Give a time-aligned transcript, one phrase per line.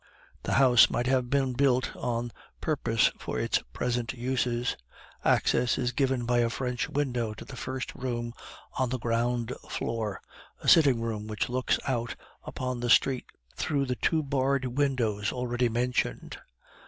[0.41, 4.75] The house might have been built on purpose for its present uses.
[5.23, 8.33] Access is given by a French window to the first room
[8.79, 10.19] on the ground floor,
[10.59, 15.69] a sitting room which looks out upon the street through the two barred windows already
[15.69, 16.39] mentioned.